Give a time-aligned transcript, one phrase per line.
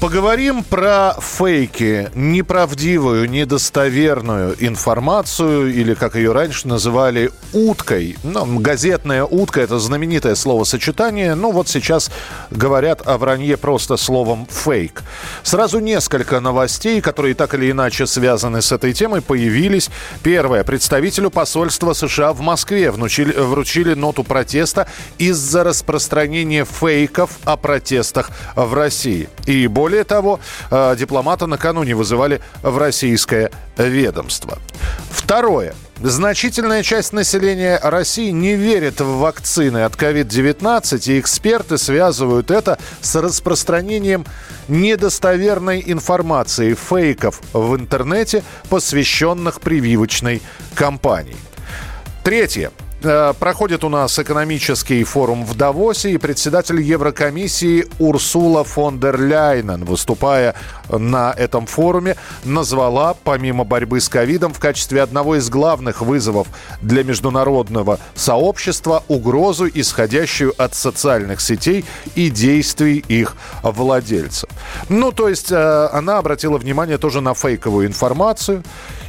[0.00, 8.16] Поговорим про фейки, неправдивую, недостоверную информацию, или, как ее раньше называли, уткой.
[8.22, 11.34] Ну, газетная утка– это знаменитое словосочетание.
[11.34, 12.10] Ну, вот сейчас
[12.50, 15.02] говорят о вранье просто словом «фейк».
[15.42, 19.90] Сразу несколько новостей, которые так или иначе связаны с этой темой, появились.
[20.22, 20.64] Первое.
[20.64, 28.72] Представителю посольства США в Москве вручили, вручили ноту протеста из-за распространения фейков о протестах в
[28.72, 29.28] России.
[29.44, 30.38] И более более того,
[30.70, 34.56] э, дипломата накануне вызывали в российское ведомство.
[35.10, 35.74] Второе.
[36.00, 43.16] Значительная часть населения России не верит в вакцины от COVID-19, и эксперты связывают это с
[43.16, 44.24] распространением
[44.68, 50.40] недостоверной информации, фейков в интернете, посвященных прививочной
[50.76, 51.36] кампании.
[52.22, 52.70] Третье.
[53.02, 59.84] Э, проходит у нас экономический форум в Давосе, и председатель Еврокомиссии Урсула фон дер Ляйнен,
[59.84, 60.54] выступая
[60.90, 66.48] на этом форуме, назвала, помимо борьбы с ковидом, в качестве одного из главных вызовов
[66.82, 74.50] для международного сообщества угрозу, исходящую от социальных сетей и действий их владельцев.
[74.90, 78.62] Ну, то есть э, она обратила внимание тоже на фейковую информацию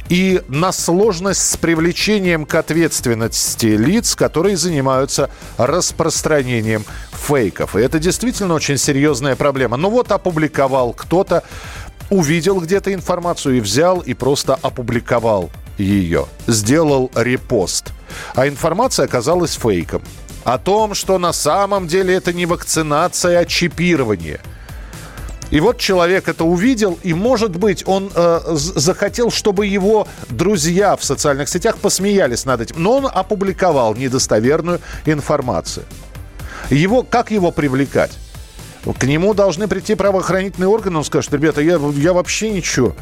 [0.08, 7.76] и на сложность с привлечением к ответственности лиц, которые занимаются распространением фейков.
[7.76, 9.76] И это действительно очень серьезная проблема.
[9.76, 11.44] Ну вот опубликовал кто-то,
[12.10, 16.26] увидел где-то информацию и взял и просто опубликовал ее.
[16.46, 17.92] Сделал репост.
[18.34, 20.02] А информация оказалась фейком.
[20.44, 24.40] О том, что на самом деле это не вакцинация, а чипирование–
[25.52, 31.04] и вот человек это увидел, и, может быть, он э, захотел, чтобы его друзья в
[31.04, 32.82] социальных сетях посмеялись над этим.
[32.82, 35.84] Но он опубликовал недостоверную информацию.
[36.70, 38.12] Его, как его привлекать?
[38.98, 42.96] К нему должны прийти правоохранительные органы, он скажет, ребята, я, я вообще ничего.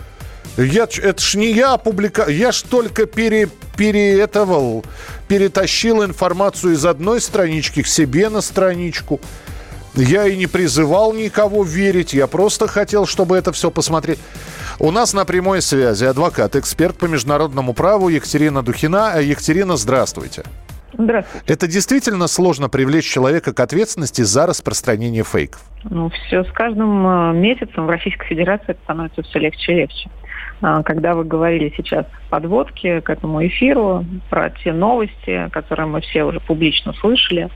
[0.56, 4.84] Я, это ж не я опубликовал, я ж только пере, переэтовал,
[5.28, 9.21] перетащил информацию из одной странички к себе на страничку.
[9.94, 14.18] Я и не призывал никого верить, я просто хотел, чтобы это все посмотреть.
[14.78, 19.20] У нас на прямой связи адвокат, эксперт по международному праву Екатерина Духина.
[19.20, 20.44] Екатерина, здравствуйте.
[20.92, 21.52] Здравствуйте.
[21.52, 25.60] Это действительно сложно привлечь человека к ответственности за распространение фейков?
[25.84, 30.10] Ну, все с каждым э, месяцем в Российской Федерации это становится все легче и легче.
[30.62, 36.00] А, когда вы говорили сейчас в подводке к этому эфиру про те новости, которые мы
[36.00, 37.48] все уже публично слышали,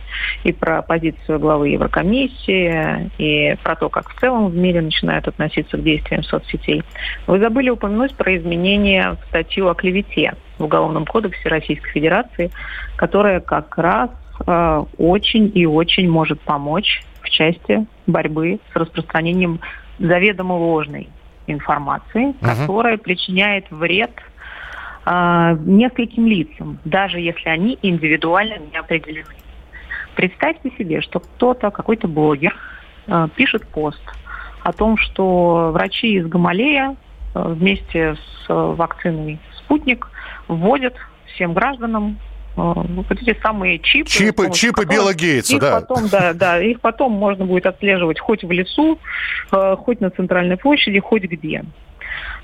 [0.42, 5.76] и про позицию главы Еврокомиссии, и про то, как в целом в мире начинают относиться
[5.76, 6.82] к действиям соцсетей,
[7.26, 12.50] вы забыли упомянуть про изменения в статью о клевете в Уголовном кодексе Российской Федерации,
[12.96, 14.10] которая как раз
[14.46, 19.60] э, очень и очень может помочь в части борьбы с распространением
[19.98, 21.08] заведомо ложной
[21.46, 22.36] информации, угу.
[22.40, 24.12] которая причиняет вред
[25.06, 29.26] э, нескольким лицам, даже если они индивидуально не определены.
[30.14, 32.54] Представьте себе, что кто-то, какой-то блогер,
[33.06, 34.02] э, пишет пост
[34.62, 36.96] о том, что врачи из Гамалея
[37.34, 40.08] э, вместе с вакциной «Спутник»
[40.48, 40.94] вводят
[41.26, 42.18] всем гражданам
[42.56, 44.08] вот эти самые чипы.
[44.08, 45.80] Чипы, чипы Билла Гейтса, да.
[45.80, 46.60] Потом, да, да.
[46.60, 48.98] Их потом можно будет отслеживать хоть в лесу,
[49.52, 51.64] э, хоть на центральной площади, хоть где.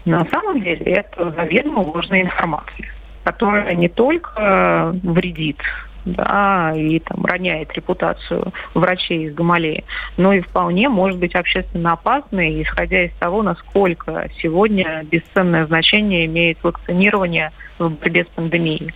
[0.04, 2.88] На самом деле это заведомо ложная информация,
[3.24, 5.58] которая не только вредит
[6.04, 9.84] да, и там роняет репутацию врачей из Гамалеи,
[10.16, 16.62] но и вполне может быть общественно опасной, исходя из того, насколько сегодня бесценное значение имеет
[16.62, 18.92] вакцинирование в борьбе с пандемией.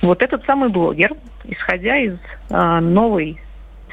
[0.00, 1.12] Вот этот самый блогер,
[1.44, 2.16] исходя из
[2.50, 3.38] э, новой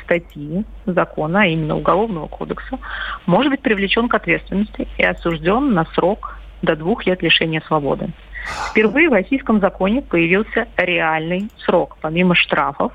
[0.04, 2.80] статьи закона, а именно Уголовного кодекса,
[3.25, 8.10] может быть привлечен к ответственности и осужден на срок до двух лет лишения свободы.
[8.69, 12.94] Впервые в российском законе появился реальный срок, помимо штрафов,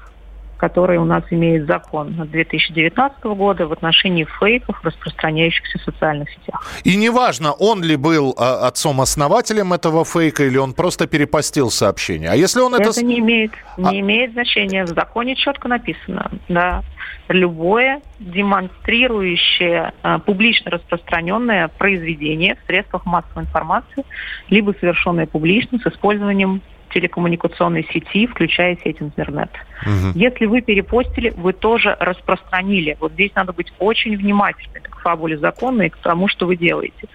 [0.57, 6.63] который у нас имеет закон 2019 года в отношении фейков, распространяющихся в социальных сетях.
[6.85, 12.31] И неважно, он ли был а, отцом-основателем этого фейка, или он просто перепостил сообщение.
[12.31, 12.91] А если он это...
[12.91, 14.01] Это не имеет, не а...
[14.01, 14.85] имеет значения.
[14.85, 16.83] В законе четко написано, да,
[17.29, 24.05] любое демонстрирующее э, публично распространенное произведение в средствах массовой информации,
[24.49, 26.63] либо совершенное публично с использованием
[26.95, 29.51] телекоммуникационной сети, включая сеть интернет.
[29.83, 30.13] Угу.
[30.15, 32.97] Если вы перепостили, вы тоже распространили.
[33.01, 37.09] Вот здесь надо быть очень внимательными к фабуле закона и к тому, что вы делаете.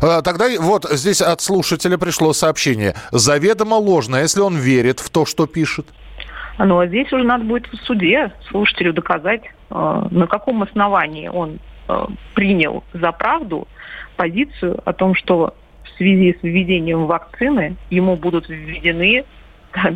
[0.00, 2.94] А, тогда вот здесь от слушателя пришло сообщение.
[3.10, 5.86] Заведомо ложно, если он верит в то, что пишет.
[6.58, 11.58] Ну, а здесь уже надо будет в суде слушателю доказать, э, на каком основании он
[11.88, 13.66] э, принял за правду
[14.16, 15.54] позицию о том, что
[15.94, 19.24] в связи с введением вакцины ему будут введены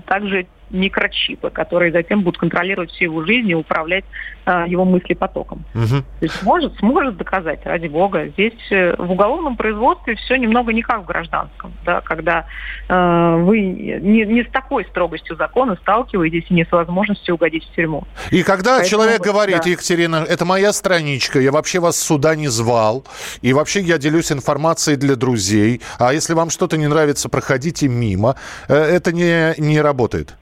[0.07, 4.05] также микрочипы, которые затем будут контролировать всю его жизнь и управлять
[4.45, 5.65] э, его мыслепотоком.
[5.75, 6.03] Угу.
[6.21, 8.29] То есть сможет, сможет доказать, ради бога.
[8.29, 12.47] Здесь э, в уголовном производстве все немного не как в гражданском, да, когда
[12.89, 17.75] э, вы не, не с такой строгостью закона сталкиваетесь и не с возможностью угодить в
[17.75, 18.05] тюрьму.
[18.31, 19.71] И когда Поэтому, человек говорит, да.
[19.71, 23.05] Екатерина, это моя страничка, я вообще вас сюда не звал,
[23.43, 28.37] и вообще я делюсь информацией для друзей, а если вам что-то не нравится, проходите мимо,
[28.69, 30.35] э, это не, не работает.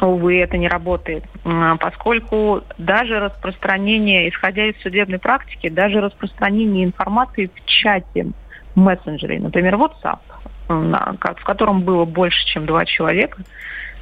[0.00, 1.24] Увы, это не работает,
[1.80, 8.32] поскольку даже распространение, исходя из судебной практики, даже распространение информации в чате
[8.74, 10.20] мессенджерей, например, WhatsApp,
[10.68, 13.42] в котором было больше, чем два человека,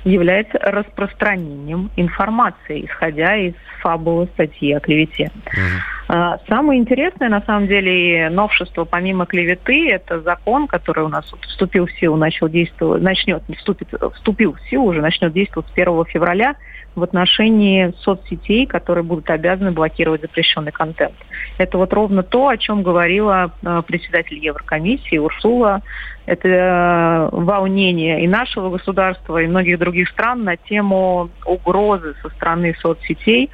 [0.05, 5.31] является распространением информации, исходя из фабулы статьи о клевете.
[5.47, 5.98] Uh-huh.
[6.09, 11.93] Самое интересное, на самом деле, новшество помимо клеветы, это закон, который у нас вступил в
[11.93, 16.57] силу, начал действовать, начнет, вступит, вступил в силу уже, начнет действовать с 1 февраля
[16.95, 21.15] в отношении соцсетей, которые будут обязаны блокировать запрещенный контент.
[21.59, 25.83] Это вот ровно то, о чем говорила э, председатель Еврокомиссии Урсула.
[26.25, 32.75] Это э, волнение и нашего государства, и многих других стран на тему угрозы со стороны
[32.81, 33.51] соцсетей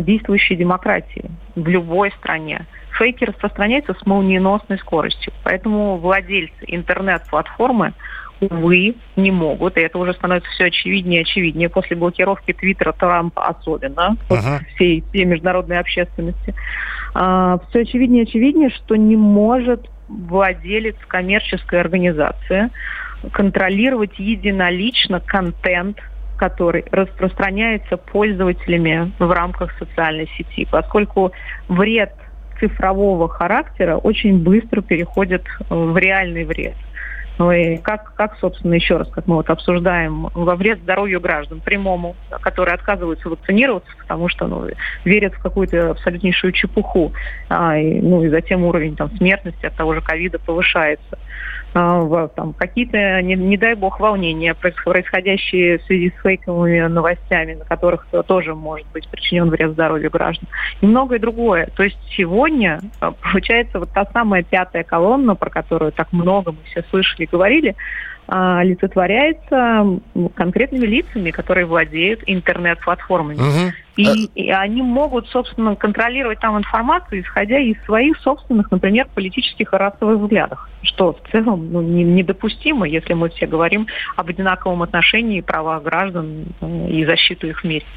[0.00, 2.66] действующей демократии в любой стране
[2.98, 5.32] фейки распространяются с молниеносной скоростью.
[5.44, 7.92] Поэтому владельцы интернет-платформы
[8.40, 9.76] увы, не могут.
[9.76, 14.60] И это уже становится все очевиднее и очевиднее после блокировки Твиттера Трампа особенно, uh-huh.
[14.74, 16.54] всей, всей международной общественности.
[17.14, 22.70] А, все очевиднее и очевиднее, что не может владелец коммерческой организации
[23.32, 25.98] контролировать единолично контент,
[26.36, 31.32] который распространяется пользователями в рамках социальной сети, поскольку
[31.68, 32.12] вред
[32.60, 36.74] цифрового характера очень быстро переходит в реальный вред.
[37.38, 41.60] Ну и как, как, собственно, еще раз, как мы вот обсуждаем, во вред здоровью граждан,
[41.60, 44.68] прямому, которые отказываются вакцинироваться, потому что ну,
[45.04, 47.12] верят в какую-то абсолютнейшую чепуху,
[47.50, 51.18] а, и, ну и затем уровень там, смертности от того же ковида повышается.
[51.78, 57.66] А, там, какие-то, не, не дай бог, волнения, происходящие в связи с фейковыми новостями, на
[57.66, 60.48] которых тоже может быть причинен вред здоровью граждан,
[60.80, 61.68] и многое другое.
[61.76, 66.58] То есть сегодня а, получается вот та самая пятая колонна, про которую так много мы
[66.64, 67.76] все слышали и говорили,
[68.26, 70.00] олицетворяется
[70.34, 73.36] конкретными лицами, которые владеют интернет-платформами.
[73.36, 73.72] Угу.
[73.96, 79.72] И, а и они могут, собственно, контролировать там информацию, исходя из своих собственных, например, политических
[79.72, 83.86] и расовых взглядов, что в целом ну, не, недопустимо, если мы все говорим
[84.16, 87.88] об одинаковом отношении права граждан э, и защиту их вместе.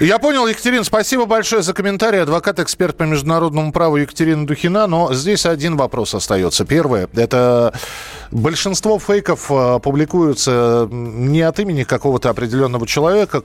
[0.00, 2.22] Я понял, Екатерина, спасибо большое за комментарий.
[2.22, 4.86] Адвокат-эксперт по международному праву Екатерина Духина.
[4.86, 6.64] Но здесь один вопрос остается.
[6.64, 7.74] Первое, это
[8.30, 13.42] большинство фейков э, публикуются не от имени какого-то определенного человека,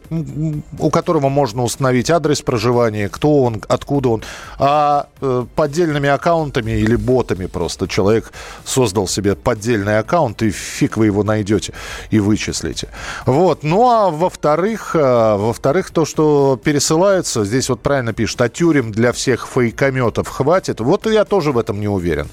[0.80, 4.24] у которого можно установить адрес проживания, кто он, откуда он,
[4.60, 8.32] а э, поддельными аккаунтами или ботами просто человек
[8.66, 11.74] создал себе поддельный аккаунт, и фиг вы его найдете
[12.10, 12.90] и вычислите.
[13.26, 13.64] Вот.
[13.64, 19.12] Ну а во-вторых, э, во-вторых, то, что пересылается, здесь вот правильно пишет, а тюрем для
[19.12, 20.80] всех фейкометов хватит.
[20.80, 22.28] Вот я тоже в этом не уверен.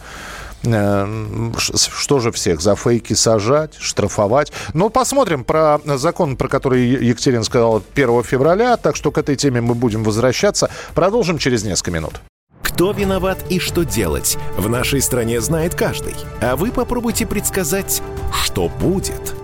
[0.65, 4.53] Э, что же всех за фейки сажать, штрафовать?
[4.73, 9.61] Ну, посмотрим про закон, про который Екатерина сказала 1 февраля, так что к этой теме
[9.61, 10.71] мы будем возвращаться.
[10.95, 12.21] Продолжим через несколько минут.
[12.63, 16.15] Кто виноват и что делать, в нашей стране знает каждый.
[16.41, 18.03] А вы попробуйте предсказать,
[18.33, 19.35] что будет–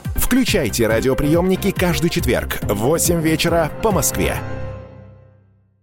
[0.31, 4.37] Включайте радиоприемники каждый четверг в 8 вечера по Москве.